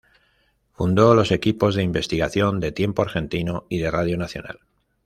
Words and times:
Fundó 0.73 1.13
los 1.13 1.29
equipos 1.31 1.75
de 1.75 1.83
Investigación 1.83 2.59
de 2.59 2.71
"Tiempo 2.71 3.03
Argentino" 3.03 3.67
y 3.69 3.77
de 3.77 3.91
Radio 3.91 4.17
Nacional. 4.17 4.61